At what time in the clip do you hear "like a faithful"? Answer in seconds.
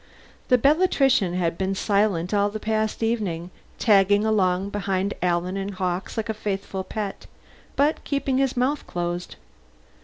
6.17-6.83